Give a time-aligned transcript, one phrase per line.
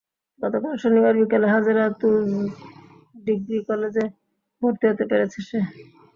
[0.39, 2.29] গতকাল শনিবার বিকেলে হাজেরা তুজ
[3.25, 4.05] ডিগ্রি কলেজে
[4.61, 5.59] ভর্তি হতে পেরেছে সে।